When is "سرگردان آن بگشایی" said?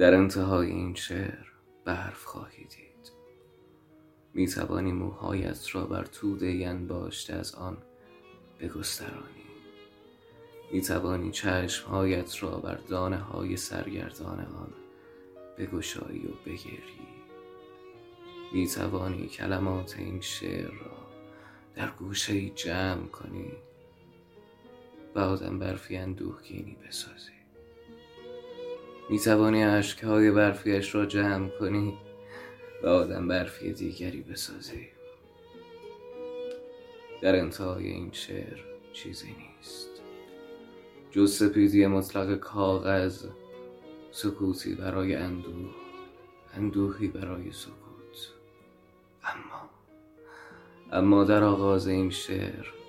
13.56-16.26